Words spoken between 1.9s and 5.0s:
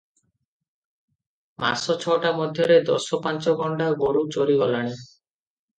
ଛଅଟା ମଧ୍ୟରେ ଦଶ ପାଞ୍ଚ ଗଣ୍ଡା ଗୋରୁ ଚୋରି ଗଲାଣି।